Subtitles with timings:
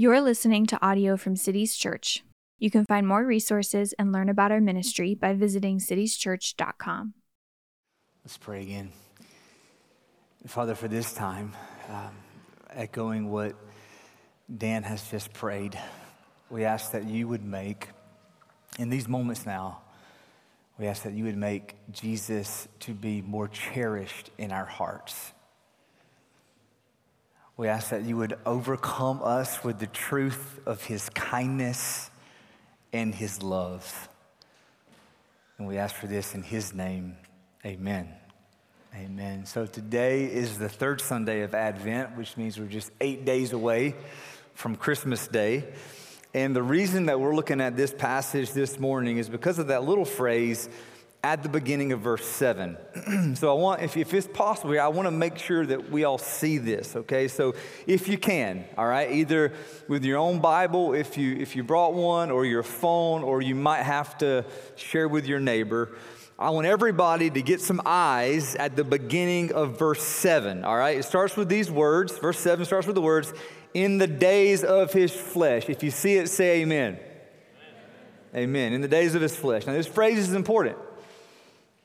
[0.00, 2.22] You're listening to audio from Cities Church.
[2.60, 7.14] You can find more resources and learn about our ministry by visiting citieschurch.com.
[8.22, 8.92] Let's pray again.
[10.46, 11.52] Father, for this time,
[11.88, 12.14] um,
[12.70, 13.56] echoing what
[14.56, 15.76] Dan has just prayed,
[16.48, 17.88] we ask that you would make,
[18.78, 19.80] in these moments now,
[20.78, 25.32] we ask that you would make Jesus to be more cherished in our hearts.
[27.58, 32.08] We ask that you would overcome us with the truth of his kindness
[32.92, 34.08] and his love.
[35.58, 37.16] And we ask for this in his name.
[37.66, 38.14] Amen.
[38.94, 39.44] Amen.
[39.44, 43.96] So today is the third Sunday of Advent, which means we're just eight days away
[44.54, 45.64] from Christmas Day.
[46.32, 49.82] And the reason that we're looking at this passage this morning is because of that
[49.82, 50.68] little phrase,
[51.24, 52.76] at the beginning of verse 7.
[53.34, 56.18] so I want, if, if it's possible, I want to make sure that we all
[56.18, 57.26] see this, okay?
[57.26, 57.54] So
[57.86, 59.52] if you can, all right, either
[59.88, 63.56] with your own Bible, if you, if you brought one, or your phone, or you
[63.56, 64.44] might have to
[64.76, 65.96] share with your neighbor,
[66.38, 70.98] I want everybody to get some eyes at the beginning of verse 7, all right?
[70.98, 72.16] It starts with these words.
[72.16, 73.32] Verse 7 starts with the words,
[73.74, 75.68] in the days of his flesh.
[75.68, 77.00] If you see it, say amen.
[78.32, 78.44] Amen.
[78.44, 78.72] amen.
[78.72, 79.66] In the days of his flesh.
[79.66, 80.76] Now, this phrase is important.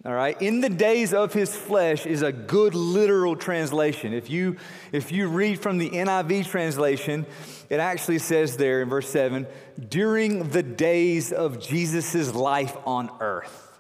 [0.06, 4.14] All right, in the days of his flesh is a good literal translation.
[4.14, 4.58] If you
[4.92, 7.26] if you read from the NIV translation,
[7.70, 9.48] it actually says there in verse 7,
[9.88, 13.80] during the days of Jesus' life on earth.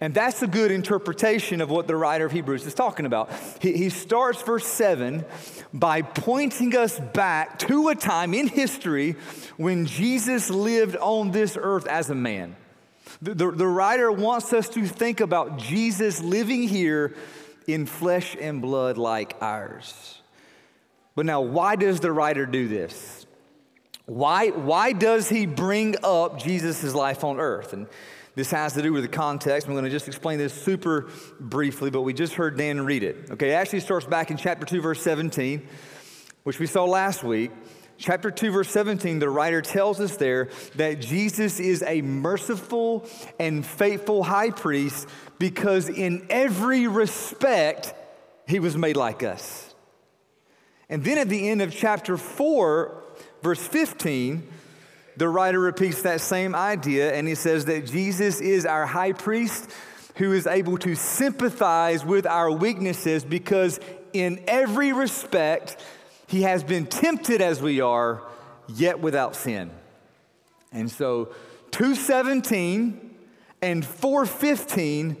[0.00, 3.30] And that's a good interpretation of what the writer of Hebrews is talking about.
[3.60, 5.24] He, he starts verse 7
[5.74, 9.16] by pointing us back to a time in history
[9.56, 12.54] when Jesus lived on this earth as a man.
[13.22, 17.14] The, the, the, writer wants us to think about Jesus living here
[17.66, 20.20] in flesh and blood like ours.
[21.14, 23.26] But now, why does the writer do this?
[24.06, 27.72] Why, why does he bring up Jesus' life on earth?
[27.72, 27.86] And
[28.34, 29.66] this has to do with the context.
[29.66, 31.08] I'm going to just explain this super
[31.38, 33.30] briefly, but we just heard Dan read it.
[33.32, 35.66] Okay, it actually starts back in chapter 2, verse 17,
[36.44, 37.50] which we saw last week
[38.00, 43.06] chapter 2, verse 17, the writer tells us there that Jesus is a merciful
[43.38, 45.06] and faithful high priest
[45.38, 47.94] because in every respect,
[48.48, 49.74] he was made like us.
[50.88, 53.04] And then at the end of chapter 4,
[53.42, 54.48] verse 15,
[55.16, 59.70] the writer repeats that same idea and he says that Jesus is our high priest
[60.16, 63.78] who is able to sympathize with our weaknesses because
[64.12, 65.76] in every respect,
[66.30, 68.22] he has been tempted as we are,
[68.68, 69.68] yet without sin.
[70.70, 71.34] And so
[71.72, 73.16] 217
[73.60, 75.16] and 415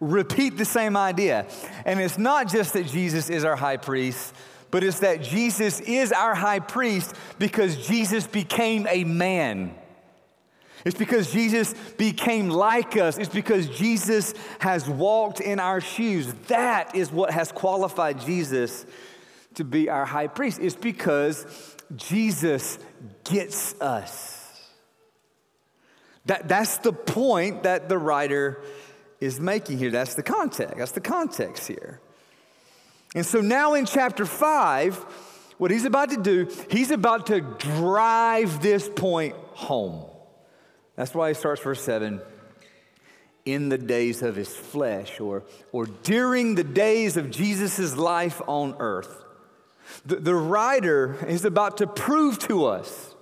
[0.00, 1.46] repeat the same idea.
[1.84, 4.34] And it's not just that Jesus is our high priest,
[4.70, 9.74] but it's that Jesus is our high priest because Jesus became a man.
[10.86, 13.18] It's because Jesus became like us.
[13.18, 16.32] It's because Jesus has walked in our shoes.
[16.48, 18.86] That is what has qualified Jesus
[19.56, 20.58] to be our high priest.
[20.60, 21.46] It's because
[21.94, 22.78] Jesus
[23.24, 24.42] gets us.
[26.26, 28.62] That, that's the point that the writer
[29.20, 29.90] is making here.
[29.90, 30.76] That's the context.
[30.78, 32.00] That's the context here.
[33.14, 34.96] And so now in chapter 5,
[35.58, 40.04] what he's about to do, he's about to drive this point home.
[40.96, 42.20] That's why he starts verse 7
[43.44, 48.74] in the days of his flesh or, or during the days of Jesus' life on
[48.80, 49.22] earth.
[50.04, 53.14] The, the writer is about to prove to us.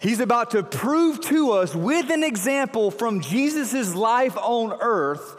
[0.00, 5.36] He's about to prove to us with an example from Jesus' life on earth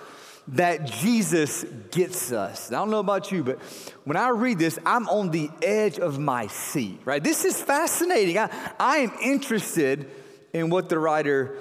[0.50, 2.72] that Jesus gets us.
[2.72, 3.60] I don't know about you, but
[4.04, 7.24] when I read this, I'm on the edge of my seat, right?
[7.24, 8.38] This is fascinating.
[8.38, 8.50] I,
[8.80, 10.10] I am interested
[10.52, 11.56] in what the writer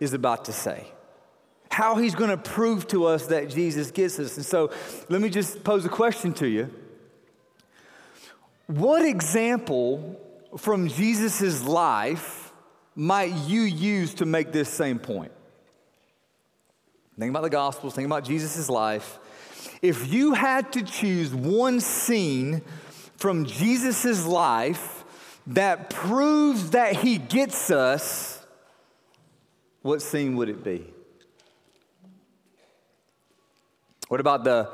[0.00, 0.86] is about to say,
[1.70, 4.36] how he's going to prove to us that Jesus gets us.
[4.36, 4.72] And so
[5.08, 6.68] let me just pose a question to you.
[8.72, 10.18] What example
[10.56, 12.50] from Jesus' life
[12.96, 15.30] might you use to make this same point?
[17.18, 19.18] Think about the Gospels, think about Jesus' life.
[19.82, 22.62] If you had to choose one scene
[23.18, 25.04] from Jesus' life
[25.48, 28.42] that proves that he gets us,
[29.82, 30.86] what scene would it be?
[34.08, 34.70] What about the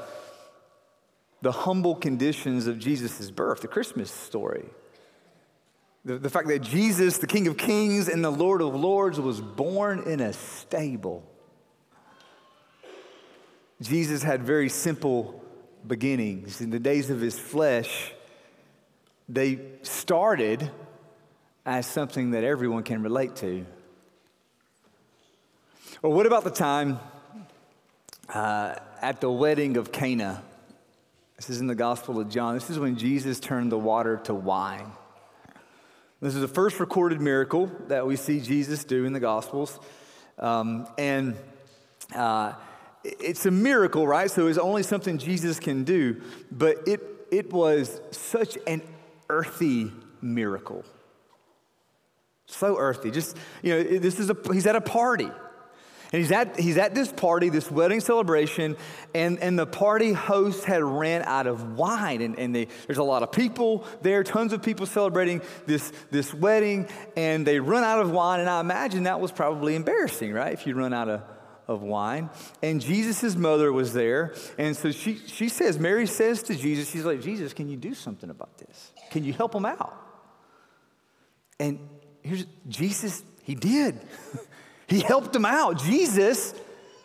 [1.42, 4.66] the humble conditions of Jesus' birth, the Christmas story.
[6.04, 9.40] The, the fact that Jesus, the King of Kings and the Lord of Lords, was
[9.40, 11.22] born in a stable.
[13.80, 15.44] Jesus had very simple
[15.86, 16.60] beginnings.
[16.60, 18.12] In the days of his flesh,
[19.28, 20.70] they started
[21.64, 23.64] as something that everyone can relate to.
[26.02, 26.98] Or what about the time
[28.32, 30.42] uh, at the wedding of Cana?
[31.38, 32.54] This is in the Gospel of John.
[32.54, 34.90] This is when Jesus turned the water to wine.
[36.20, 39.78] This is the first recorded miracle that we see Jesus do in the Gospels.
[40.36, 41.36] Um, and
[42.12, 42.54] uh,
[43.04, 44.28] it's a miracle, right?
[44.28, 46.20] So it's only something Jesus can do,
[46.50, 47.00] but it,
[47.30, 48.82] it was such an
[49.30, 50.84] earthy miracle.
[52.46, 53.12] So earthy.
[53.12, 55.30] Just, you know, this is a, he's at a party.
[56.10, 58.76] And he's at, he's at this party, this wedding celebration,
[59.14, 62.22] and, and the party host had ran out of wine.
[62.22, 66.32] And, and they, there's a lot of people there, tons of people celebrating this, this
[66.32, 68.40] wedding, and they run out of wine.
[68.40, 70.54] And I imagine that was probably embarrassing, right?
[70.54, 71.22] If you run out of,
[71.66, 72.30] of wine.
[72.62, 74.34] And Jesus' mother was there.
[74.56, 77.92] And so she, she says, Mary says to Jesus, she's like, Jesus, can you do
[77.92, 78.92] something about this?
[79.10, 79.94] Can you help him out?
[81.60, 81.78] And
[82.22, 84.00] here's Jesus, he did.
[84.88, 85.78] He helped them out.
[85.78, 86.54] Jesus,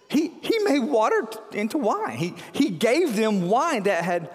[0.10, 2.18] he, he made water into wine.
[2.18, 4.30] He, he gave them wine that had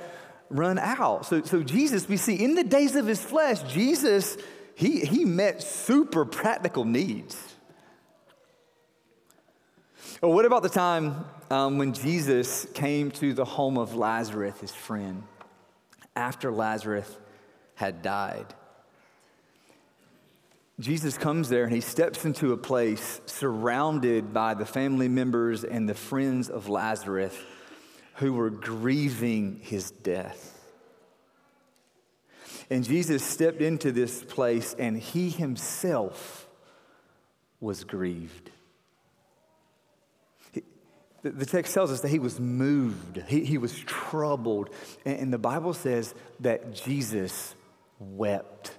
[0.50, 1.26] run out.
[1.26, 4.36] So, so Jesus, we see in the days of his flesh, Jesus,
[4.74, 7.36] he, he met super practical needs.
[10.20, 14.72] Or what about the time um, when Jesus came to the home of Lazarus, his
[14.72, 15.22] friend,
[16.14, 17.16] after Lazarus
[17.76, 18.46] had died?
[20.80, 25.88] Jesus comes there and he steps into a place surrounded by the family members and
[25.88, 27.36] the friends of Lazarus
[28.14, 30.54] who were grieving his death.
[32.70, 36.46] And Jesus stepped into this place and he himself
[37.60, 38.50] was grieved.
[41.22, 44.70] the text tells us that he was moved, he, he was troubled.
[45.04, 47.54] And, and the Bible says that Jesus
[47.98, 48.77] wept.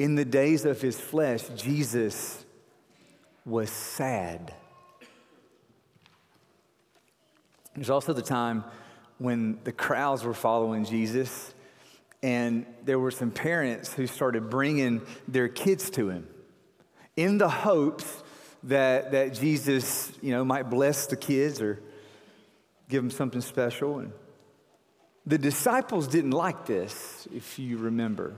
[0.00, 2.42] In the days of his flesh, Jesus
[3.44, 4.54] was sad.
[7.74, 8.64] There's also the time
[9.18, 11.52] when the crowds were following Jesus,
[12.22, 16.26] and there were some parents who started bringing their kids to him
[17.14, 18.22] in the hopes
[18.62, 21.78] that, that Jesus, you know, might bless the kids or
[22.88, 23.98] give them something special.
[23.98, 24.12] And
[25.26, 28.34] the disciples didn't like this, if you remember.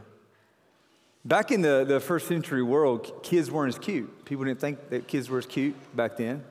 [1.24, 4.24] Back in the, the first century world, kids weren't as cute.
[4.24, 6.42] People didn't think that kids were as cute back then.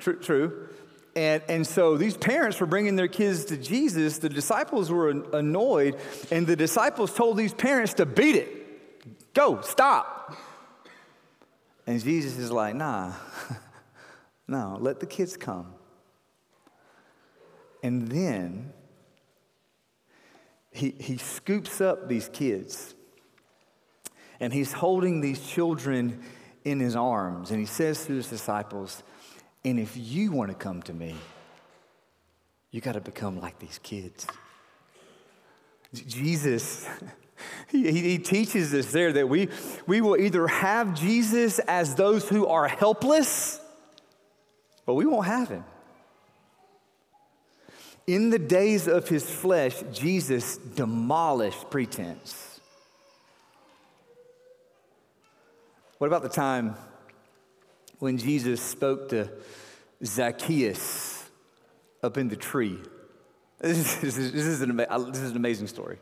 [0.00, 0.18] True.
[0.18, 0.68] true.
[1.16, 4.18] And, and so these parents were bringing their kids to Jesus.
[4.18, 5.96] The disciples were annoyed,
[6.30, 9.34] and the disciples told these parents to beat it.
[9.34, 10.36] Go, stop.
[11.86, 13.14] And Jesus is like, nah,
[14.46, 15.74] no, let the kids come.
[17.82, 18.72] And then
[20.70, 22.94] he, he scoops up these kids
[24.40, 26.20] and he's holding these children
[26.64, 27.50] in his arms.
[27.50, 29.02] And he says to his disciples,
[29.64, 31.14] And if you want to come to me,
[32.70, 34.26] you got to become like these kids.
[35.92, 36.88] Jesus,
[37.68, 39.48] he, he, teaches us there that we,
[39.86, 43.60] we will either have Jesus as those who are helpless,
[44.86, 45.64] but we won't have him.
[48.06, 52.49] In the days of his flesh, Jesus demolished pretense.
[56.00, 56.76] What about the time
[57.98, 59.28] when Jesus spoke to
[60.02, 61.28] Zacchaeus
[62.02, 62.78] up in the tree?
[63.60, 65.98] This is, this is, an, this is an amazing story.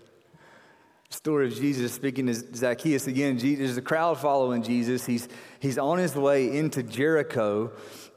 [1.10, 3.08] story of Jesus speaking to Zacchaeus.
[3.08, 5.04] Again, there's a crowd following Jesus.
[5.04, 5.28] He's,
[5.58, 7.72] he's on his way into Jericho,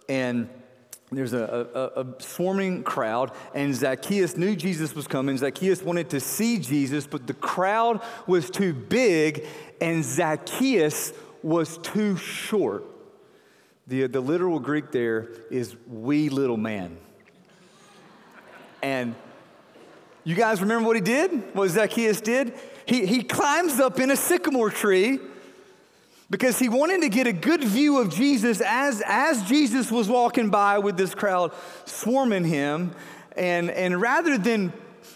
[0.08, 0.50] and
[1.12, 5.36] there's a, a, a, swarming crowd, and Zacchaeus knew Jesus was coming.
[5.36, 9.48] Zacchaeus wanted to see Jesus, but the crowd was too big,
[9.82, 12.86] and Zacchaeus was too short.
[13.88, 16.98] The, the literal Greek there is wee little man.
[18.82, 19.16] And
[20.24, 21.32] you guys remember what he did?
[21.56, 22.54] What Zacchaeus did?
[22.86, 25.20] He, he climbs up in a sycamore tree
[26.30, 30.50] because he wanted to get a good view of Jesus as, as Jesus was walking
[30.50, 31.52] by with this crowd
[31.86, 32.96] swarming him.
[33.36, 34.74] And, and rather than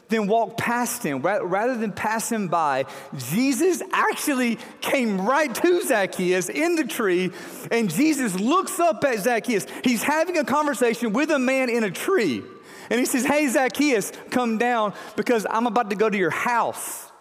[0.09, 1.21] than walk past him.
[1.21, 2.85] Rather than pass him by,
[3.17, 7.31] Jesus actually came right to Zacchaeus in the tree,
[7.71, 9.65] and Jesus looks up at Zacchaeus.
[9.83, 12.43] He's having a conversation with a man in a tree.
[12.89, 17.12] And he says, Hey, Zacchaeus, come down because I'm about to go to your house.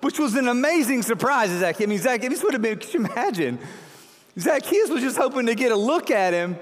[0.00, 1.86] Which was an amazing surprise to Zacchaeus.
[1.86, 3.58] I mean, Zacchaeus would have been, could you imagine?
[4.38, 6.56] Zacchaeus was just hoping to get a look at him,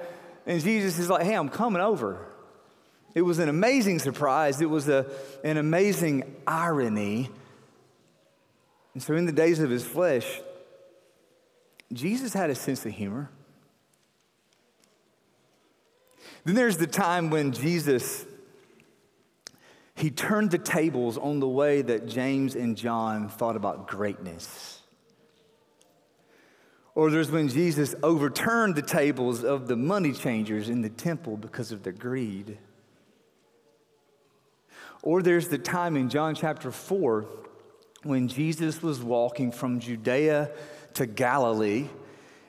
[0.45, 2.28] and Jesus is like, Hey, I'm coming over.
[3.19, 4.61] It was an amazing surprise.
[4.61, 5.05] It was a,
[5.43, 7.29] an amazing irony.
[8.95, 10.41] And so, in the days of his flesh,
[11.93, 13.29] Jesus had a sense of humor.
[16.45, 18.25] Then there's the time when Jesus
[19.97, 24.81] he turned the tables on the way that James and John thought about greatness.
[26.95, 31.73] Or there's when Jesus overturned the tables of the money changers in the temple because
[31.73, 32.59] of their greed.
[35.03, 37.27] Or there's the time in John chapter 4
[38.03, 40.51] when Jesus was walking from Judea
[40.95, 41.89] to Galilee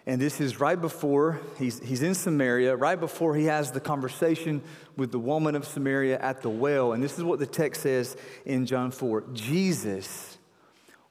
[0.09, 4.63] and this is right before he's, he's in Samaria, right before he has the conversation
[4.97, 6.93] with the woman of Samaria at the well.
[6.93, 10.39] And this is what the text says in John 4 Jesus,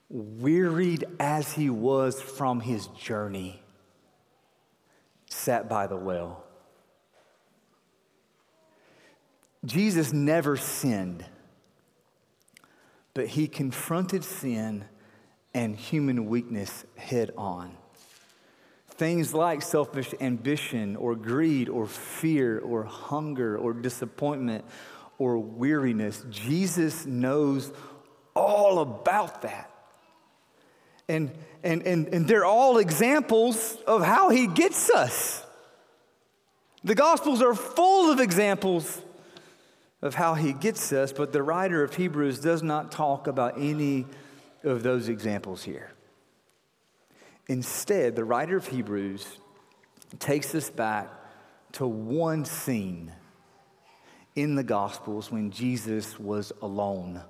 [0.08, 3.62] wearied as he was from his journey,
[5.26, 6.44] sat by the well.
[9.64, 11.24] Jesus never sinned,
[13.14, 14.84] but he confronted sin
[15.52, 17.76] and human weakness head on.
[18.90, 24.64] Things like selfish ambition or greed or fear or hunger or disappointment
[25.18, 26.24] or weariness.
[26.30, 27.72] Jesus knows
[28.34, 29.70] all about that.
[31.08, 31.32] And,
[31.64, 35.44] and, and, and they're all examples of how he gets us.
[36.84, 39.02] The Gospels are full of examples
[40.00, 44.06] of how he gets us, but the writer of Hebrews does not talk about any
[44.62, 45.90] of those examples here.
[47.48, 49.26] Instead, the writer of Hebrews
[50.18, 51.08] takes us back
[51.72, 53.12] to one scene
[54.36, 57.20] in the Gospels when Jesus was alone.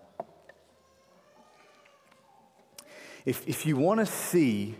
[3.24, 4.74] If, if you want to see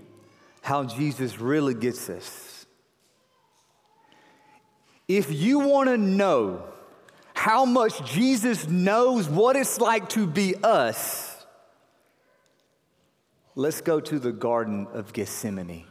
[0.61, 2.67] how Jesus really gets us,
[5.07, 6.65] if you want to know
[7.49, 11.29] how much Jesus knows what it's like to be us,
[13.55, 15.85] Let's go to the Garden of Gethsemane.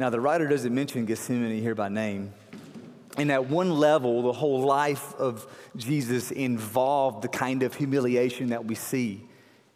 [0.00, 2.32] Now, the writer doesn't mention Gethsemane here by name.
[3.16, 8.64] And at one level, the whole life of Jesus involved the kind of humiliation that
[8.64, 9.28] we see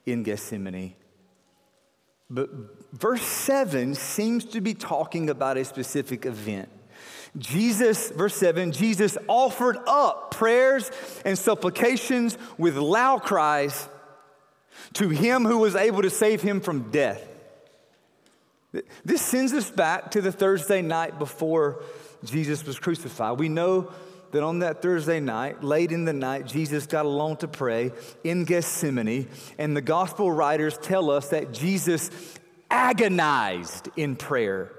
[0.04, 0.96] in Gethsemane.
[2.28, 2.50] But
[2.92, 6.68] verse 7 seems to be talking about a specific event.
[7.38, 10.90] Jesus, verse 7, Jesus offered up prayers
[11.24, 13.88] and supplications with loud cries
[14.94, 17.26] to him who was able to save him from death.
[19.04, 21.82] This sends us back to the Thursday night before
[22.24, 23.38] Jesus was crucified.
[23.38, 23.92] We know
[24.32, 27.92] that on that Thursday night, late in the night, Jesus got alone to pray
[28.24, 32.10] in Gethsemane, and the gospel writers tell us that Jesus
[32.70, 34.72] agonized in prayer.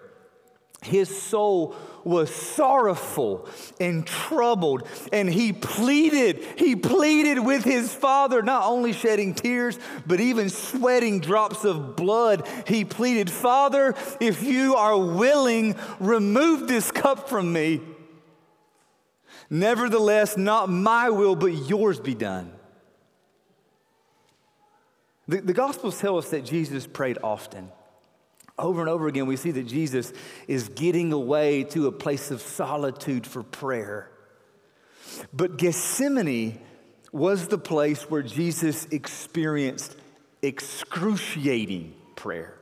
[0.84, 3.48] His soul was sorrowful
[3.80, 10.20] and troubled, and he pleaded, he pleaded with his father, not only shedding tears, but
[10.20, 12.48] even sweating drops of blood.
[12.68, 17.82] He pleaded, Father, if you are willing, remove this cup from me.
[19.50, 22.52] Nevertheless, not my will, but yours be done.
[25.28, 27.70] The, the Gospels tell us that Jesus prayed often.
[28.58, 30.14] Over and over again, we see that Jesus
[30.48, 34.12] is getting away to a place of solitude for prayer.
[35.34, 36.60] But Gethsemane
[37.12, 39.96] was the place where Jesus experienced
[40.42, 42.60] excruciating prayer.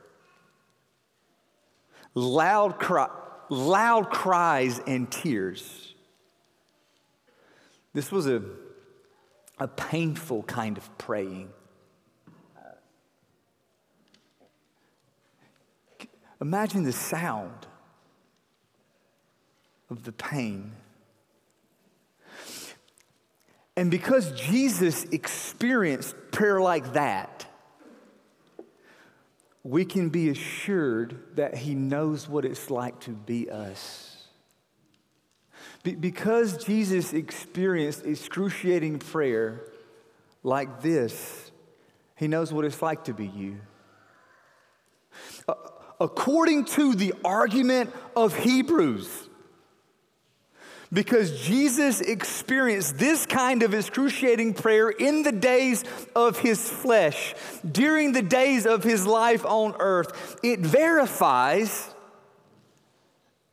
[2.14, 3.08] Loud, cry,
[3.48, 5.94] loud cries and tears.
[7.94, 8.42] This was a,
[9.58, 11.50] a painful kind of praying.
[16.42, 17.68] Imagine the sound
[19.88, 20.72] of the pain.
[23.76, 27.46] And because Jesus experienced prayer like that,
[29.62, 34.26] we can be assured that he knows what it's like to be us.
[35.84, 39.62] Be- because Jesus experienced excruciating prayer
[40.42, 41.52] like this,
[42.16, 43.60] he knows what it's like to be you.
[45.46, 45.54] Uh,
[46.02, 49.28] according to the argument of Hebrews.
[50.92, 57.34] Because Jesus experienced this kind of excruciating prayer in the days of his flesh,
[57.70, 61.88] during the days of his life on earth, it verifies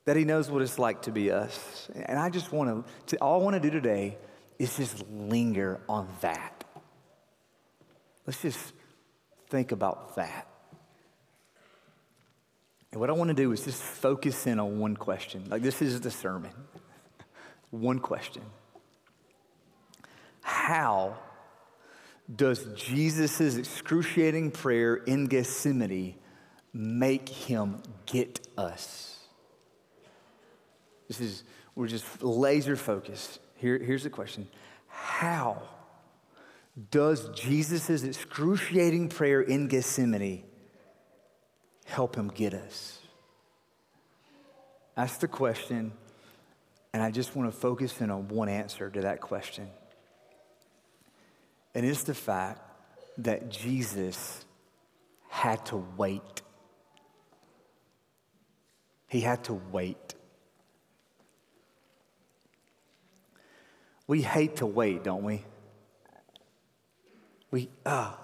[0.03, 1.89] that he knows what it's like to be us.
[1.95, 4.17] And I just want to, all I want to do today
[4.57, 6.65] is just linger on that.
[8.27, 8.73] Let's just
[9.49, 10.48] think about that.
[12.91, 15.45] And what I want to do is just focus in on one question.
[15.49, 16.51] Like, this is the sermon.
[17.69, 18.41] one question
[20.41, 21.15] How
[22.33, 26.15] does Jesus' excruciating prayer in Gethsemane
[26.73, 29.17] make him get us?
[31.07, 31.43] This is,
[31.75, 33.39] we're just laser focused.
[33.55, 34.47] Here, here's the question
[34.87, 35.61] How
[36.91, 40.43] does Jesus' excruciating prayer in Gethsemane
[41.89, 42.99] help him get us?
[44.95, 45.93] That's the question,
[46.93, 49.69] and I just want to focus in on one answer to that question.
[51.73, 52.61] And it's the fact
[53.19, 54.45] that Jesus
[55.29, 56.41] had to wait.
[59.07, 60.15] He had to wait.
[64.07, 65.43] We hate to wait, don't we?
[67.51, 68.19] We, ah,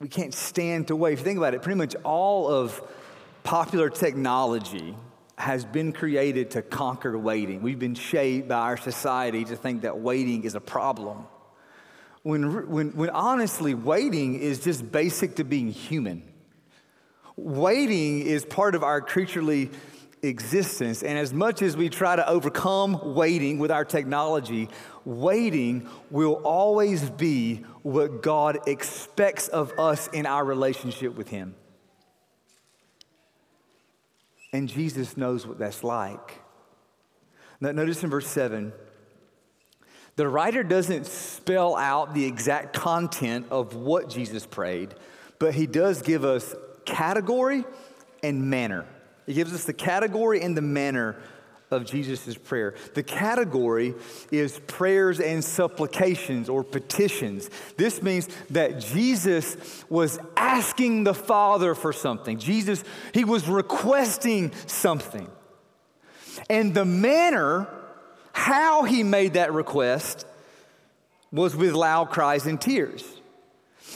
[0.00, 1.12] we can't stand to wait.
[1.12, 2.80] If you think about it, pretty much all of
[3.42, 4.96] popular technology
[5.36, 7.60] has been created to conquer waiting.
[7.60, 11.26] We've been shaped by our society to think that waiting is a problem.
[12.22, 16.22] When, when, when honestly, waiting is just basic to being human.
[17.36, 19.70] Waiting is part of our creaturely
[20.22, 21.02] existence.
[21.02, 24.68] And as much as we try to overcome waiting with our technology,
[25.04, 31.54] waiting will always be what God expects of us in our relationship with Him.
[34.52, 36.40] And Jesus knows what that's like.
[37.60, 38.72] Now, notice in verse 7,
[40.16, 44.94] the writer doesn't spell out the exact content of what Jesus prayed,
[45.38, 47.64] but he does give us category
[48.22, 48.86] and manner.
[49.26, 51.16] He gives us the category and the manner
[51.70, 52.74] of Jesus' prayer.
[52.94, 53.94] The category
[54.30, 57.48] is prayers and supplications or petitions.
[57.76, 62.38] This means that Jesus was asking the Father for something.
[62.38, 62.82] Jesus,
[63.14, 65.28] he was requesting something.
[66.48, 67.68] And the manner,
[68.32, 70.26] how he made that request,
[71.32, 73.04] was with loud cries and tears.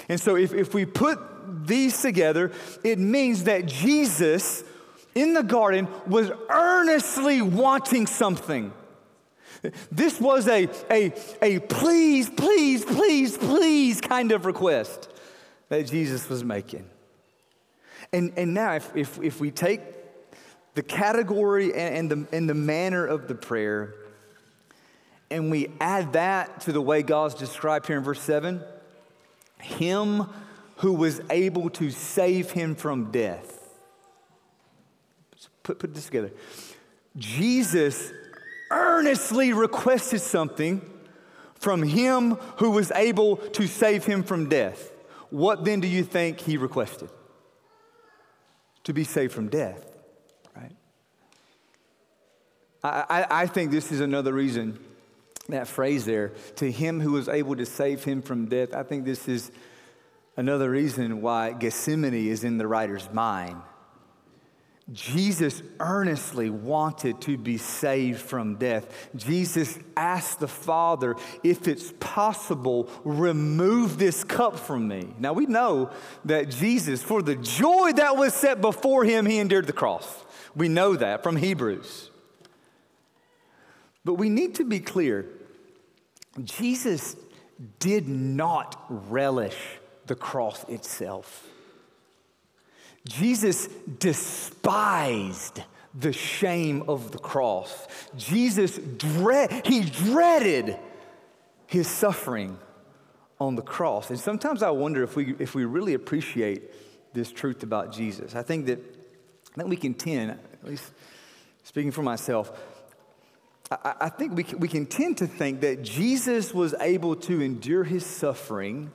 [0.08, 1.18] And so if, if we put
[1.66, 4.62] these together, it means that Jesus
[5.14, 8.72] in the garden was earnestly wanting something.
[9.90, 15.08] This was a, a, a please, please, please, please kind of request
[15.68, 16.88] that Jesus was making.
[18.12, 19.80] And, and now, if, if, if we take
[20.74, 23.94] the category and, and, the, and the manner of the prayer,
[25.30, 28.60] and we add that to the way God's described here in verse 7,
[29.60, 30.26] Him
[30.76, 33.63] who was able to save him from death
[35.64, 36.30] put, put this together.
[37.16, 38.12] Jesus
[38.70, 40.80] earnestly requested something
[41.54, 44.92] from him who was able to save him from death.
[45.30, 47.10] What then do you think he requested?
[48.84, 49.84] To be saved from death,
[50.54, 50.72] right?
[52.82, 54.78] I, I, I think this is another reason,
[55.48, 58.74] that phrase there, to him who was able to save him from death.
[58.74, 59.50] I think this is
[60.36, 63.62] another reason why Gethsemane is in the writer's mind
[64.92, 69.08] Jesus earnestly wanted to be saved from death.
[69.16, 75.08] Jesus asked the Father, if it's possible, remove this cup from me.
[75.18, 75.90] Now we know
[76.26, 80.06] that Jesus, for the joy that was set before him, he endured the cross.
[80.54, 82.10] We know that from Hebrews.
[84.04, 85.26] But we need to be clear
[86.42, 87.16] Jesus
[87.78, 89.56] did not relish
[90.06, 91.48] the cross itself.
[93.06, 95.62] Jesus despised
[95.94, 97.86] the shame of the cross.
[98.16, 100.78] Jesus dread, he dreaded
[101.66, 102.58] his suffering
[103.38, 104.10] on the cross.
[104.10, 106.62] And sometimes I wonder if we if we really appreciate
[107.12, 108.34] this truth about Jesus.
[108.34, 110.90] I think that I think we can tend, at least
[111.62, 112.52] speaking for myself,
[113.70, 117.40] I, I think we can, we can tend to think that Jesus was able to
[117.40, 118.92] endure his suffering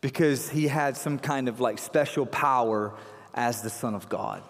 [0.00, 2.94] because he had some kind of like special power
[3.36, 4.42] as the Son of God.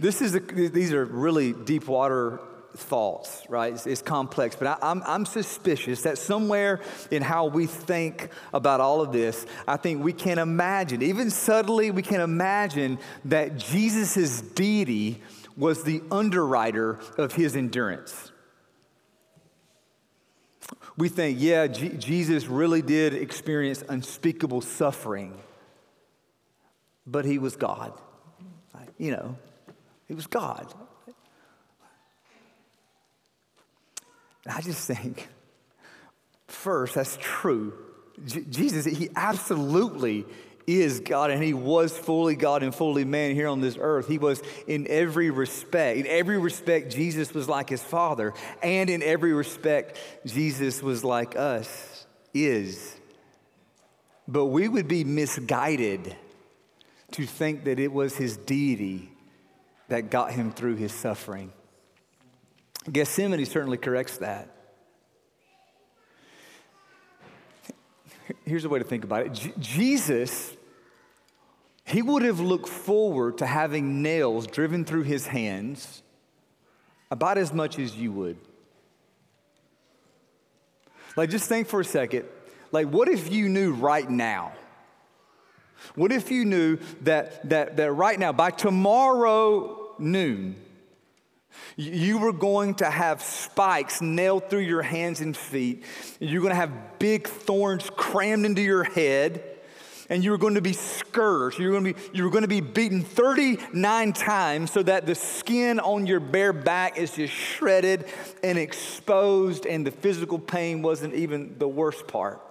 [0.00, 2.40] This is a, these are really deep water
[2.76, 3.72] thoughts, right?
[3.72, 8.80] It's, it's complex, but I, I'm, I'm suspicious that somewhere in how we think about
[8.80, 14.40] all of this, I think we can imagine, even subtly, we can imagine that Jesus'
[14.40, 15.22] deity
[15.56, 18.32] was the underwriter of his endurance.
[20.96, 25.38] We think, yeah, G- Jesus really did experience unspeakable suffering
[27.06, 27.92] but he was God.
[28.98, 29.36] You know,
[30.06, 30.72] he was God.
[34.46, 35.28] I just think,
[36.46, 37.72] first, that's true.
[38.26, 40.24] Jesus, he absolutely
[40.66, 44.08] is God and he was fully God and fully man here on this earth.
[44.08, 45.98] He was in every respect.
[45.98, 48.32] In every respect, Jesus was like his Father.
[48.62, 52.94] And in every respect, Jesus was like us, is.
[54.26, 56.16] But we would be misguided
[57.14, 59.08] to think that it was his deity
[59.88, 61.52] that got him through his suffering.
[62.90, 64.50] Gethsemane certainly corrects that.
[68.44, 70.56] Here's a way to think about it J- Jesus,
[71.84, 76.02] he would have looked forward to having nails driven through his hands
[77.12, 78.38] about as much as you would.
[81.16, 82.24] Like, just think for a second.
[82.72, 84.52] Like, what if you knew right now?
[85.94, 90.56] What if you knew that, that, that right now, by tomorrow noon,
[91.76, 95.84] you were going to have spikes nailed through your hands and feet.
[96.20, 99.42] You're going to have big thorns crammed into your head.
[100.10, 101.58] And you were going to be scourged.
[101.58, 105.06] You were going to be, you were going to be beaten 39 times so that
[105.06, 108.04] the skin on your bare back is just shredded
[108.42, 112.42] and exposed, and the physical pain wasn't even the worst part.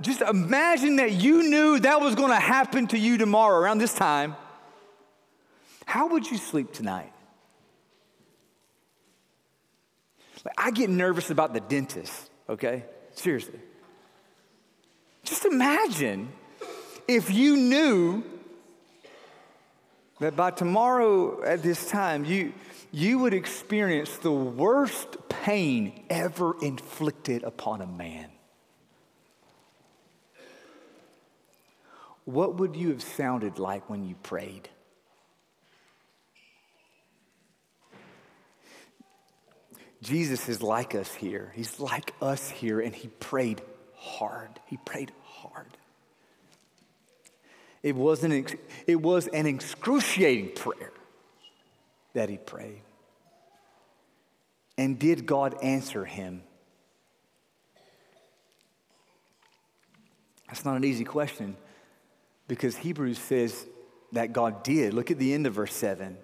[0.00, 3.94] Just imagine that you knew that was going to happen to you tomorrow around this
[3.94, 4.36] time
[5.90, 7.12] how would you sleep tonight?
[10.44, 12.84] Like, I get nervous about the dentist, okay?
[13.12, 13.58] Seriously.
[15.24, 16.28] Just imagine
[17.08, 18.22] if you knew
[20.20, 22.52] that by tomorrow at this time, you,
[22.92, 28.30] you would experience the worst pain ever inflicted upon a man.
[32.30, 34.68] What would you have sounded like when you prayed?
[40.00, 41.52] Jesus is like us here.
[41.56, 43.60] He's like us here, and he prayed
[43.96, 44.60] hard.
[44.66, 45.76] He prayed hard.
[47.82, 48.46] It was an,
[48.86, 50.92] it was an excruciating prayer
[52.14, 52.82] that he prayed.
[54.78, 56.44] And did God answer him?
[60.46, 61.56] That's not an easy question
[62.50, 63.66] because Hebrews says
[64.12, 64.92] that God did.
[64.92, 66.18] Look at the end of verse 7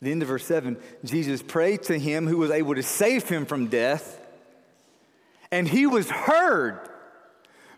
[0.00, 3.46] the end of verse 7, Jesus prayed to him who was able to save him
[3.46, 4.20] from death,
[5.50, 6.88] and he was heard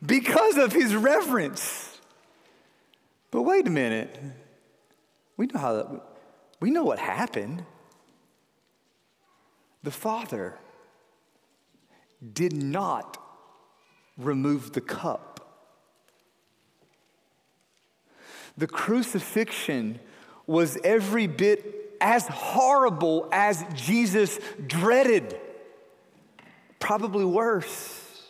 [0.04, 1.98] because of his reverence.
[3.30, 4.18] But wait a minute.
[5.36, 6.02] We know how that,
[6.60, 7.64] we know what happened.
[9.82, 10.58] The Father
[12.34, 13.16] did not
[14.18, 15.29] remove the cup.
[18.56, 20.00] The crucifixion
[20.46, 25.38] was every bit as horrible as Jesus dreaded,
[26.78, 28.28] probably worse.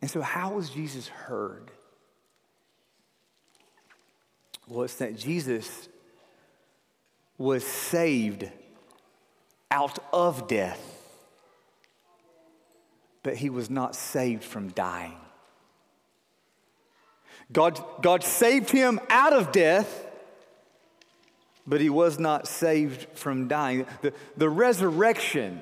[0.00, 1.70] And so, how was Jesus heard?
[4.66, 5.88] Well, it's that Jesus
[7.36, 8.50] was saved
[9.70, 10.80] out of death,
[13.22, 15.18] but he was not saved from dying.
[17.52, 20.06] God, God saved him out of death
[21.68, 23.86] but he was not saved from dying.
[24.00, 25.60] The, the resurrection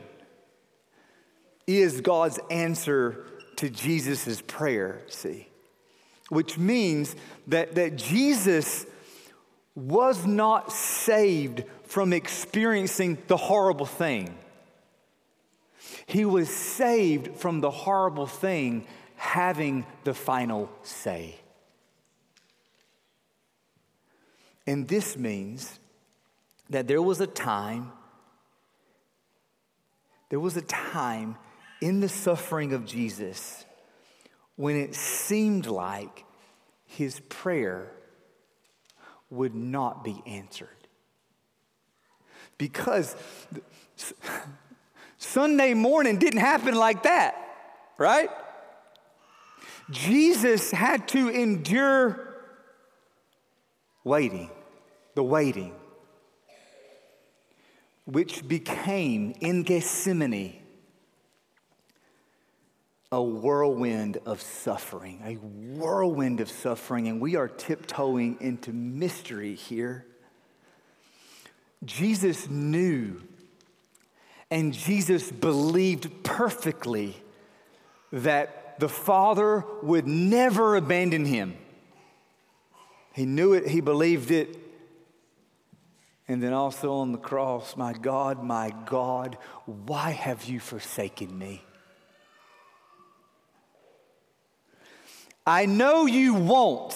[1.67, 5.49] is God's answer to Jesus' prayer, see,
[6.29, 7.17] which means
[7.49, 8.87] that, that Jesus
[9.75, 14.39] was not saved from experiencing the horrible thing.
[16.07, 21.35] He was saved from the horrible thing having the final say.
[24.67, 25.79] And this means
[26.71, 27.93] that there was a time,
[30.29, 31.37] there was a time
[31.81, 33.65] in the suffering of Jesus
[34.57, 36.25] when it seemed like
[36.87, 37.93] his prayer
[39.31, 40.69] would not be answered.
[42.59, 43.15] Because
[45.19, 47.37] Sunday morning didn't happen like that,
[47.99, 48.31] right?
[49.91, 52.26] Jesus had to endure
[54.07, 54.49] waiting,
[55.17, 55.75] the waiting
[58.05, 60.63] which became in Gethsemane
[63.11, 70.07] a whirlwind of suffering, a whirlwind of suffering, and we are tiptoeing into mystery here.
[71.85, 73.23] Jesus knew
[74.51, 77.17] and Jesus believed perfectly
[78.13, 81.57] that the Father would never abandon him.
[83.17, 84.59] He knew it, he believed it,
[86.29, 91.65] and then also on the cross, my God, my God, why have you forsaken me?
[95.47, 96.95] I know you won't,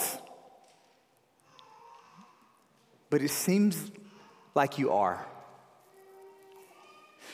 [3.09, 3.90] but it seems
[4.54, 5.26] like you are.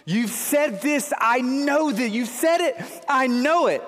[0.04, 2.10] You've said this, I know that.
[2.10, 2.76] You've said it,
[3.08, 3.82] I know it.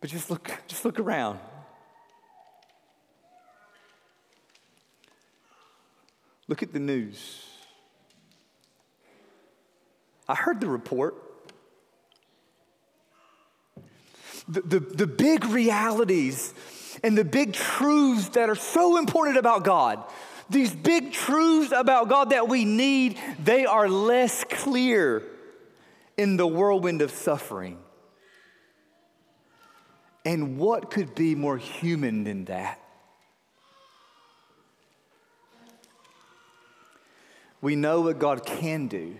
[0.00, 1.40] But just look, just look around.
[6.48, 7.42] Look at the news.
[10.28, 11.14] I heard the report.
[14.48, 16.54] The, the, the big realities
[17.02, 20.02] and the big truths that are so important about God,
[20.48, 25.22] these big truths about God that we need, they are less clear
[26.16, 27.78] in the whirlwind of suffering.
[30.24, 32.80] And what could be more human than that?
[37.60, 39.16] We know what God can do.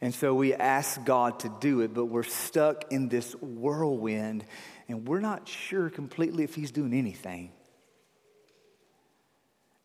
[0.00, 4.44] And so we ask God to do it, but we're stuck in this whirlwind
[4.88, 7.52] and we're not sure completely if He's doing anything.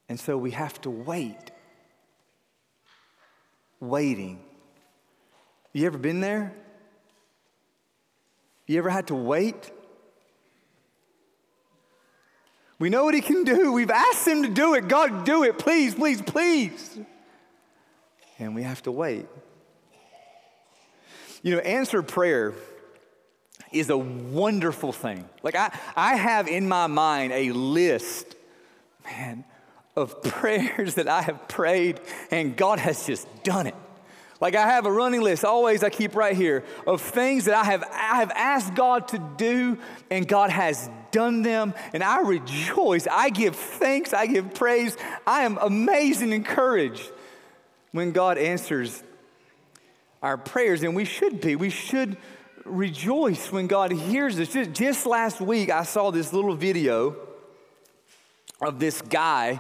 [0.10, 1.52] And so we have to wait.
[3.80, 4.42] Waiting.
[5.72, 6.54] You ever been there?
[8.66, 9.72] You ever had to wait?
[12.80, 13.72] We know what He can do.
[13.72, 14.88] We've asked Him to do it.
[14.88, 15.58] God, do it.
[15.58, 17.00] Please, please, please.
[18.40, 19.28] And we have to wait.
[21.42, 22.54] You know, answered prayer
[23.72, 25.28] is a wonderful thing.
[25.44, 28.36] Like, I, I have in my mind a list,
[29.06, 29.44] man,
[29.96, 32.00] of prayers that I have prayed,
[32.32, 33.76] and God has just done it.
[34.40, 37.64] Like I have a running list, always I keep right here, of things that I
[37.64, 39.80] have, I have asked God to do,
[40.12, 43.08] and God has done them, and I rejoice.
[43.12, 44.96] I give thanks, I give praise.
[45.26, 47.10] I am amazed and encouraged
[47.92, 49.02] when God answers
[50.22, 51.56] our prayers, and we should be.
[51.56, 52.18] We should
[52.66, 54.50] rejoice when God hears us.
[54.50, 57.16] Just, just last week, I saw this little video
[58.62, 59.60] of this guy.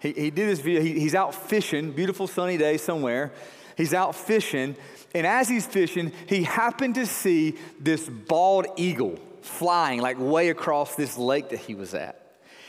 [0.00, 3.32] He, he did this video, he, he's out fishing, beautiful sunny day somewhere.
[3.78, 4.76] He's out fishing,
[5.14, 10.94] and as he's fishing, he happened to see this bald eagle flying like way across
[10.94, 12.24] this lake that he was at.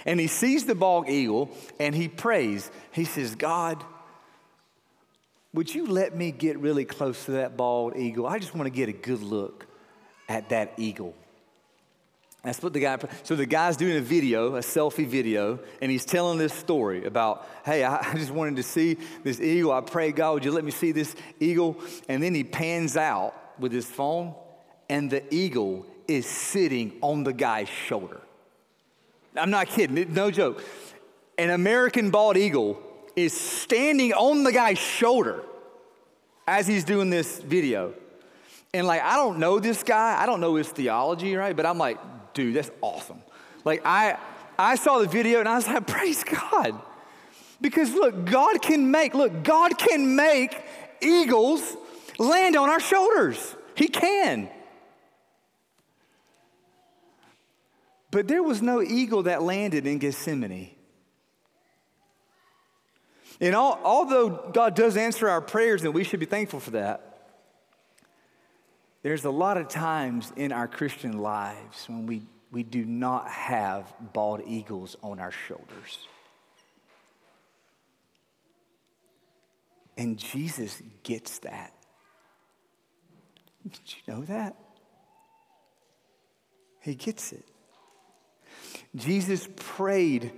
[0.06, 2.72] And he sees the bald eagle and he prays.
[2.92, 3.84] He says, God,
[5.54, 8.28] would you let me get really close to that bald eagle?
[8.28, 9.66] I just want to get a good look
[10.28, 11.16] at that eagle.
[12.44, 16.06] That's what the guy, so the guy's doing a video, a selfie video, and he's
[16.06, 19.74] telling this story about, hey, I, just wanted to see this eagle.
[19.74, 21.82] I pray, God, would you let me see this eagle?
[22.08, 24.36] And then he pans out with his phone,
[24.88, 28.20] and the eagle is sitting on the guy's shoulder.
[29.36, 30.64] I'm not kidding, no joke.
[31.38, 32.82] An American bald eagle
[33.16, 35.44] is standing on the guy's shoulder
[36.48, 37.94] as he's doing this video.
[38.74, 41.56] And like, I don't know this guy, I don't know his theology, right?
[41.56, 41.98] But I'm like,
[42.34, 43.22] dude, that's awesome.
[43.64, 44.18] Like, I,
[44.58, 46.80] I saw the video and I was like, praise God.
[47.62, 50.60] Because look, God can make, look, God can make
[51.02, 51.78] eagles
[52.18, 53.56] land on our shoulders.
[53.76, 54.50] He can.
[58.12, 60.72] But there was no eagle that landed in Gethsemane.
[63.42, 67.10] And all, although God does answer our prayers, and we should be thankful for that,
[69.02, 73.86] there's a lot of times in our Christian lives when we, we do not have
[74.14, 76.08] bald eagles on our shoulders.
[79.98, 81.74] And Jesus gets that.
[83.64, 84.56] Did you know that?
[86.82, 87.49] He gets it.
[88.96, 90.32] Jesus prayed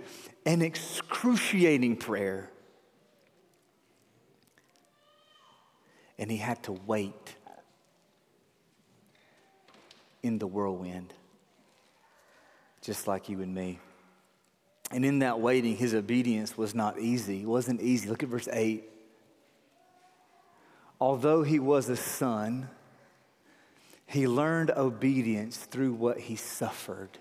[0.45, 2.49] an excruciating prayer
[6.17, 7.35] and he had to wait
[10.21, 11.13] in the whirlwind,
[12.81, 13.79] just like you and me.
[14.91, 17.41] And in that waiting, his obedience was not easy.
[17.41, 18.09] It wasn't easy.
[18.09, 18.83] Look at verse 8.
[20.99, 22.69] Although he was a son,
[24.05, 27.17] he learned obedience through what he suffered.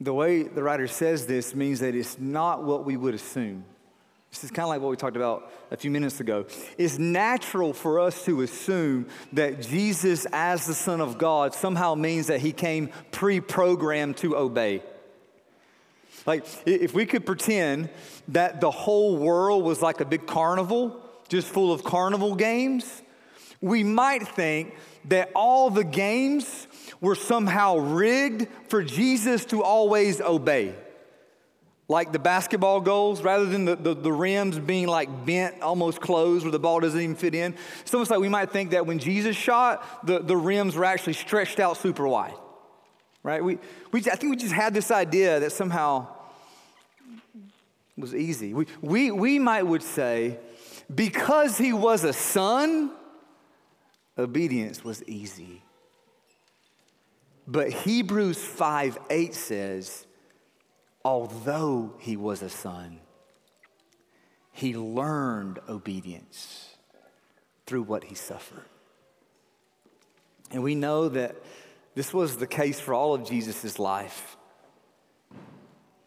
[0.00, 3.64] The way the writer says this means that it's not what we would assume.
[4.30, 6.46] This is kind of like what we talked about a few minutes ago.
[6.78, 12.28] It's natural for us to assume that Jesus, as the Son of God, somehow means
[12.28, 14.82] that he came pre programmed to obey.
[16.26, 17.90] Like, if we could pretend
[18.28, 23.02] that the whole world was like a big carnival, just full of carnival games,
[23.60, 24.74] we might think
[25.06, 26.66] that all the games
[27.00, 30.74] were somehow rigged for Jesus to always obey.
[31.88, 36.44] like the basketball goals, rather than the, the, the, rims being like bent, almost closed,
[36.44, 37.52] where the ball doesn't even fit in.
[37.80, 41.14] It's almost like we might think that when Jesus shot, the, the rims were actually
[41.14, 42.36] stretched out super wide,
[43.24, 43.42] right?
[43.42, 43.58] We,
[43.90, 46.06] we, I think we just had this idea that somehow
[47.96, 48.54] was easy.
[48.54, 50.38] We, we, we might would say,
[50.94, 52.92] because he was a son,
[54.18, 55.62] obedience was easy.
[57.46, 60.06] But Hebrews 5 8 says,
[61.04, 63.00] although he was a son,
[64.52, 66.76] he learned obedience
[67.66, 68.64] through what he suffered.
[70.50, 71.36] And we know that
[71.94, 74.36] this was the case for all of Jesus' life,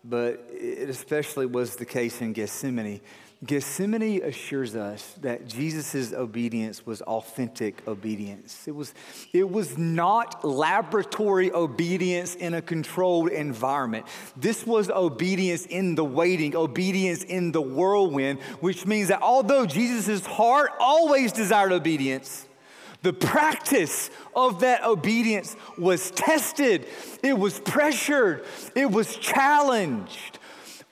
[0.03, 3.01] but it especially was the case in Gethsemane.
[3.45, 8.67] Gethsemane assures us that Jesus' obedience was authentic obedience.
[8.67, 8.93] It was,
[9.34, 14.06] it was not laboratory obedience in a controlled environment.
[14.38, 20.25] This was obedience in the waiting, obedience in the whirlwind, which means that although Jesus'
[20.25, 22.47] heart always desired obedience,
[23.01, 26.88] the practice of that obedience was tested,
[27.21, 30.39] it was pressured, it was challenged.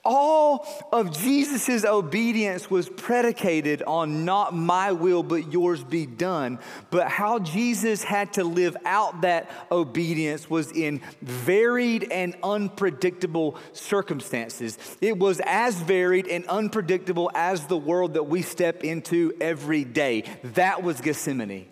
[0.04, 6.58] All of Jesus' obedience was predicated on not my will, but yours be done.
[6.90, 14.76] But how Jesus had to live out that obedience was in varied and unpredictable circumstances.
[15.00, 20.24] It was as varied and unpredictable as the world that we step into every day.
[20.42, 21.68] That was Gethsemane.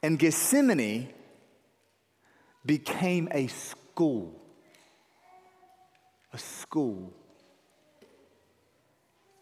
[0.00, 1.08] And Gethsemane
[2.64, 4.43] became a school
[6.34, 7.12] a school.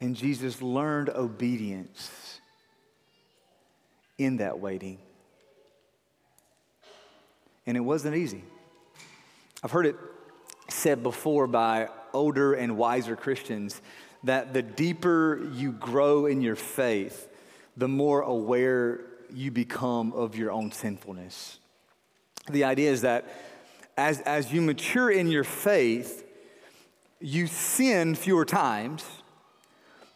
[0.01, 2.41] And Jesus learned obedience
[4.19, 4.99] in that waiting.
[7.67, 8.45] And it wasn't easy.
[9.63, 9.97] I've heard it
[10.69, 13.81] said before by older and wiser Christians
[14.25, 17.29] that the deeper you grow in your faith,
[17.77, 19.01] the more aware
[19.33, 21.59] you become of your own sinfulness.
[22.51, 23.27] The idea is that
[23.97, 26.25] as, as you mature in your faith,
[27.23, 29.05] you sin fewer times,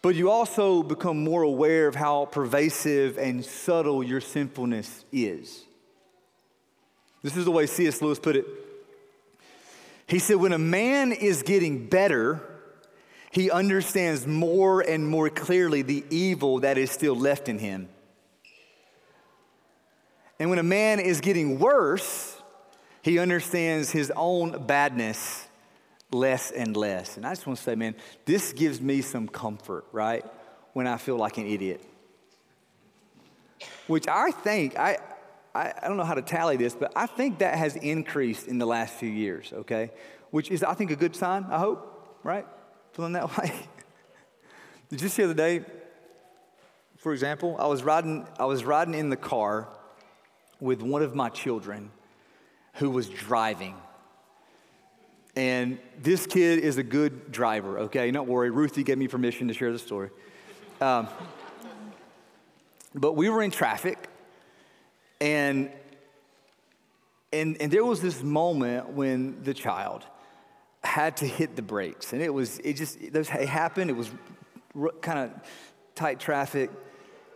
[0.02, 5.64] but you also become more aware of how pervasive and subtle your sinfulness is.
[7.22, 8.02] This is the way C.S.
[8.02, 8.46] Lewis put it.
[10.06, 12.40] He said, When a man is getting better,
[13.30, 17.88] he understands more and more clearly the evil that is still left in him.
[20.38, 22.40] And when a man is getting worse,
[23.02, 25.45] he understands his own badness
[26.10, 27.16] less and less.
[27.16, 30.24] And I just want to say, man, this gives me some comfort, right?
[30.72, 31.80] When I feel like an idiot.
[33.86, 34.98] Which I think, I,
[35.54, 38.58] I, I don't know how to tally this, but I think that has increased in
[38.58, 39.90] the last few years, okay?
[40.30, 42.46] Which is, I think, a good sign, I hope, right?
[42.92, 43.52] Feeling that way.
[44.92, 45.64] Just the other day,
[46.98, 49.68] for example, I was riding, I was riding in the car
[50.60, 51.90] with one of my children
[52.74, 53.74] who was driving
[55.36, 58.10] and this kid is a good driver, okay?
[58.10, 58.50] Don't worry.
[58.50, 60.08] Ruthie gave me permission to share the story.
[60.80, 61.08] Um,
[62.94, 64.08] but we were in traffic,
[65.20, 65.70] and,
[67.32, 70.04] and, and there was this moment when the child
[70.82, 72.14] had to hit the brakes.
[72.14, 73.90] And it was, it just, it happened.
[73.90, 74.10] It was
[75.02, 75.30] kind of
[75.94, 76.70] tight traffic.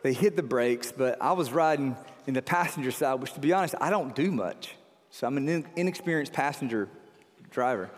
[0.02, 3.52] They hit the brakes, but I was riding in the passenger side, which to be
[3.52, 4.76] honest, I don't do much.
[5.10, 6.88] So I'm an inexperienced passenger
[7.50, 7.90] driver.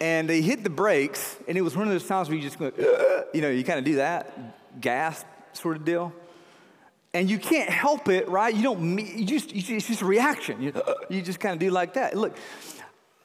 [0.00, 2.58] And they hit the brakes, and it was one of those times where you just
[2.58, 2.72] go,
[3.34, 6.12] you know, you kind of do that gasp sort of deal.
[7.12, 8.54] And you can't help it, right?
[8.54, 10.62] You don't, you just, it's just a reaction.
[10.62, 10.72] You,
[11.08, 12.16] you just kind of do like that.
[12.16, 12.36] Look,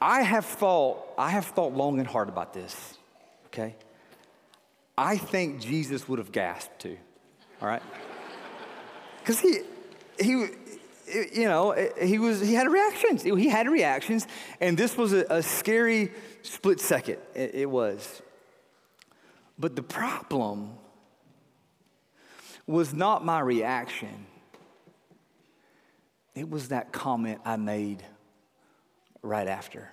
[0.01, 2.97] I have thought, I have thought long and hard about this,
[3.47, 3.75] okay?
[4.97, 6.97] I think Jesus would have gasped too,
[7.62, 7.84] all right?
[9.19, 9.60] Because he,
[10.19, 10.47] he,
[11.08, 13.24] you know, he was he had reactions.
[13.24, 14.28] He had reactions,
[14.60, 17.18] and this was a, a scary split second.
[17.34, 18.22] It, it was.
[19.58, 20.72] But the problem
[22.68, 24.26] was not my reaction.
[26.34, 28.04] It was that comment I made
[29.22, 29.89] right after.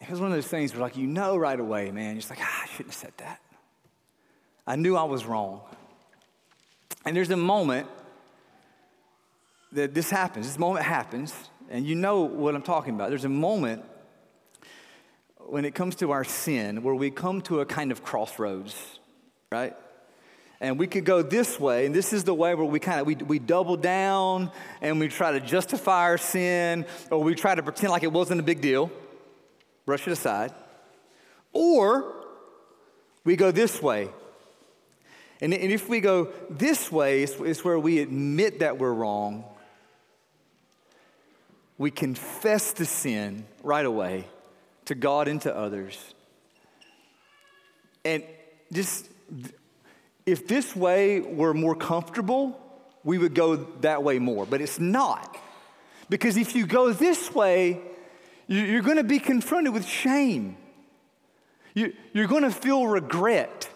[0.00, 2.30] It was one of those things where, like, you know right away, man, you're just
[2.30, 3.40] like, ah, I shouldn't have said that.
[4.70, 5.62] I knew I was wrong.
[7.04, 7.88] And there's a moment
[9.72, 10.46] that this happens.
[10.46, 11.34] This moment happens,
[11.70, 13.08] and you know what I'm talking about.
[13.08, 13.82] There's a moment
[15.38, 18.76] when it comes to our sin where we come to a kind of crossroads,
[19.50, 19.74] right?
[20.60, 23.08] And we could go this way, and this is the way where we kind of
[23.08, 27.62] we, we double down and we try to justify our sin, or we try to
[27.64, 28.88] pretend like it wasn't a big deal,
[29.84, 30.54] brush it aside.
[31.52, 32.14] Or
[33.24, 34.10] we go this way.
[35.40, 39.44] And, and if we go this way, it's, it's where we admit that we're wrong.
[41.78, 44.26] We confess the sin right away
[44.84, 46.14] to God and to others.
[48.04, 48.22] And
[48.72, 49.08] just
[50.26, 52.60] if this way were more comfortable,
[53.02, 55.38] we would go that way more, but it's not.
[56.10, 57.80] Because if you go this way,
[58.46, 60.56] you're going to be confronted with shame.
[61.72, 63.69] You're going to feel regret.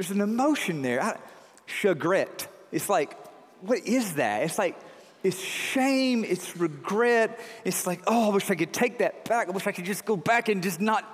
[0.00, 1.18] There's an emotion there.
[1.66, 2.46] Chagret.
[2.72, 3.14] It's like,
[3.60, 4.44] what is that?
[4.44, 4.80] It's like,
[5.22, 7.38] it's shame, it's regret.
[7.66, 9.48] It's like, oh, I wish I could take that back.
[9.48, 11.04] I wish I could just go back and just not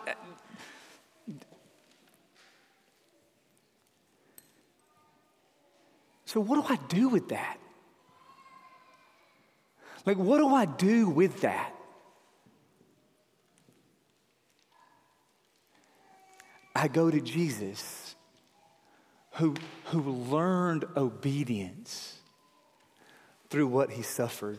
[6.26, 7.58] So, what do I do with that?
[10.04, 11.74] Like, what do I do with that?
[16.76, 18.05] I go to Jesus
[19.36, 19.54] who,
[19.86, 22.18] who learned obedience
[23.50, 24.58] through what he suffered.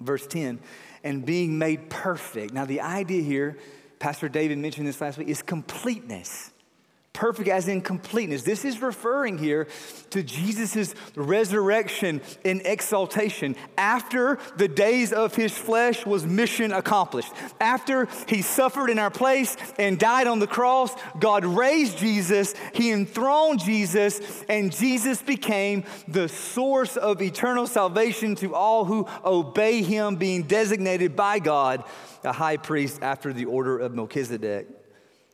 [0.00, 0.60] Verse 10,
[1.04, 2.52] and being made perfect.
[2.52, 3.56] Now, the idea here,
[3.98, 6.50] Pastor David mentioned this last week, is completeness
[7.16, 8.42] perfect as in completeness.
[8.42, 9.66] This is referring here
[10.10, 13.56] to Jesus' resurrection and exaltation.
[13.76, 17.32] After the days of his flesh was mission accomplished.
[17.58, 22.92] After he suffered in our place and died on the cross, God raised Jesus, he
[22.92, 30.16] enthroned Jesus, and Jesus became the source of eternal salvation to all who obey him,
[30.16, 31.82] being designated by God
[32.24, 34.68] a high priest after the order of Melchizedek,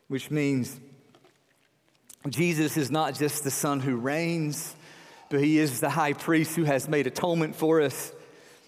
[0.07, 0.79] which means
[2.29, 4.77] Jesus is not just the Son who reigns,
[5.29, 8.13] but He is the high priest who has made atonement for us,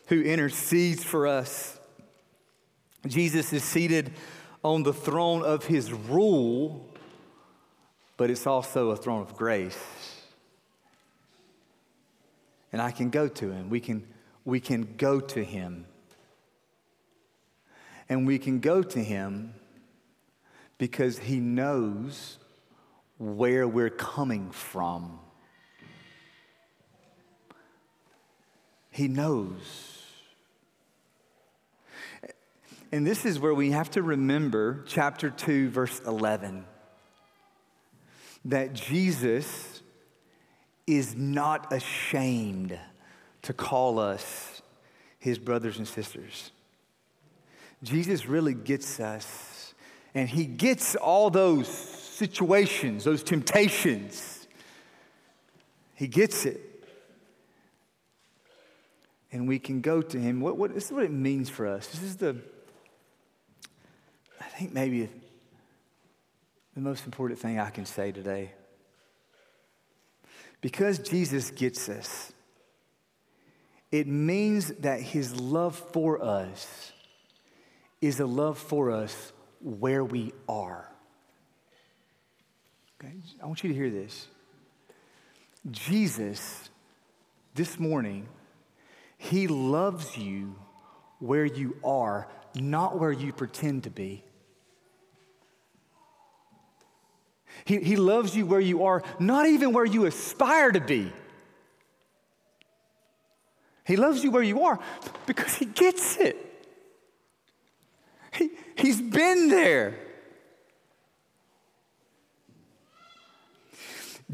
[0.09, 1.79] who intercedes for us.
[3.07, 4.13] Jesus is seated
[4.65, 6.89] on the throne of His rule,
[8.17, 9.79] but it's also a throne of grace.
[12.73, 13.71] And I can go to Him.
[13.71, 14.05] We can,
[14.45, 15.87] we can go to Him.
[18.09, 19.55] And we can go to Him
[20.77, 22.39] because He knows
[23.25, 25.19] where we're coming from.
[28.91, 30.03] He knows.
[32.93, 36.65] And this is where we have to remember chapter 2, verse 11,
[38.45, 39.83] that Jesus
[40.87, 42.79] is not ashamed
[43.43, 44.63] to call us
[45.19, 46.53] his brothers and sisters.
[47.83, 49.75] Jesus really gets us,
[50.15, 54.47] and he gets all those situations, those temptations.
[55.95, 56.61] He gets it.
[59.33, 60.41] And we can go to him.
[60.41, 61.89] What, what, this is what it means for us.
[61.89, 62.37] This is the,
[64.41, 65.09] I think maybe
[66.75, 68.53] the most important thing I can say today.
[70.61, 72.33] Because Jesus gets us,
[73.91, 76.93] it means that his love for us
[78.01, 80.94] is a love for us where we are.
[83.05, 83.15] Okay?
[83.43, 84.29] I want you to hear this.
[85.71, 86.69] Jesus,
[87.55, 88.29] this morning,
[89.17, 90.55] he loves you
[91.19, 94.23] where you are, not where you pretend to be.
[97.65, 101.11] He, he loves you where you are, not even where you aspire to be.
[103.87, 104.79] He loves you where you are
[105.27, 106.37] because he gets it.
[108.33, 110.04] He, he's been there.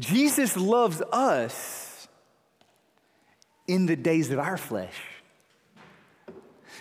[0.01, 2.07] Jesus loves us
[3.67, 4.95] in the days of our flesh.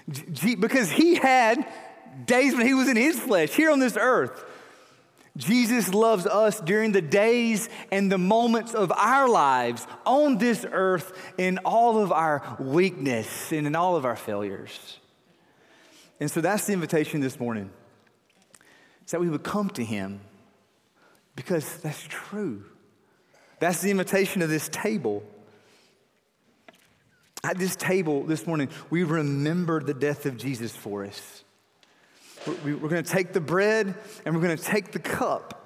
[0.09, 1.67] G- because he had
[2.25, 4.45] days when he was in his flesh here on this earth.
[5.37, 11.13] Jesus loves us during the days and the moments of our lives on this earth
[11.39, 14.99] in all of our weakness and in all of our failures.
[16.19, 17.71] And so that's the invitation this morning.
[19.05, 20.21] Is that we would come to him
[21.37, 22.65] because that's true.
[23.61, 25.23] That's the invitation of this table.
[27.45, 31.45] At this table this morning, we remember the death of Jesus for us.
[32.65, 33.95] We're, going to take the bread
[34.25, 35.57] and we're going to take the cup.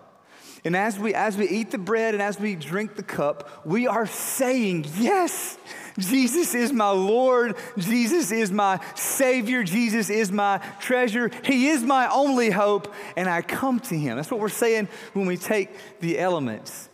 [0.64, 3.86] And as we, as we eat the bread and as we drink the cup, we
[3.86, 5.58] are saying, Yes,
[5.98, 7.56] Jesus is my Lord.
[7.76, 9.62] Jesus is my Savior.
[9.62, 11.30] Jesus is my treasure.
[11.44, 14.16] He is my only hope, and I come to Him.
[14.16, 15.70] That's what we're saying when we take
[16.00, 16.88] the elements.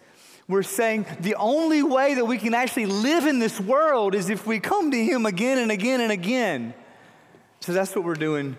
[0.50, 4.48] We're saying the only way that we can actually live in this world is if
[4.48, 6.74] we come to Him again and again and again.
[7.60, 8.56] So that's what we're doing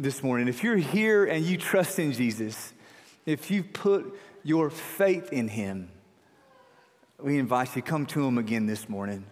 [0.00, 0.48] this morning.
[0.48, 2.74] If you're here and you trust in Jesus,
[3.24, 5.92] if you put your faith in Him,
[7.20, 9.24] we invite you to come to Him again this morning.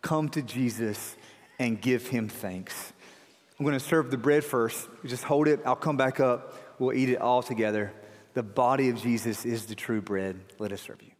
[0.00, 1.14] Come to Jesus
[1.60, 2.92] and give Him thanks.
[3.60, 4.88] I'm going to serve the bread first.
[5.06, 5.60] just hold it.
[5.64, 6.80] I'll come back up.
[6.80, 7.92] We'll eat it all together.
[8.34, 10.40] The body of Jesus is the true bread.
[10.58, 11.11] Let us serve you.